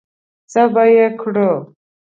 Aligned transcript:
څه 0.51 0.61
به 0.73 0.83
یې 0.95 1.05
کړو؟ 1.19 1.51